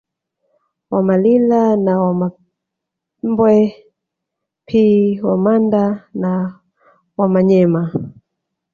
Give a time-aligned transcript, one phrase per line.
[0.91, 3.53] Wamalila na Wamambwe
[4.65, 4.83] pi
[5.27, 5.83] Wamanda
[6.21, 6.31] na
[7.17, 7.81] Wamanyema